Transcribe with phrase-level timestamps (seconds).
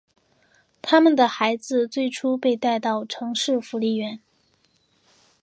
[0.81, 4.19] 他们的孩子最初被带到城市福利院。